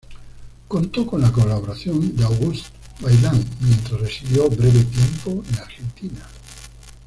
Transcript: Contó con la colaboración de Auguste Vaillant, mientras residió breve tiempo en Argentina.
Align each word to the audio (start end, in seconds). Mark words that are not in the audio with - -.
Contó 0.67 1.05
con 1.05 1.21
la 1.21 1.31
colaboración 1.31 2.15
de 2.15 2.23
Auguste 2.23 2.69
Vaillant, 3.01 3.45
mientras 3.61 4.01
residió 4.01 4.49
breve 4.49 4.83
tiempo 4.85 5.43
en 5.47 5.59
Argentina. 5.59 6.19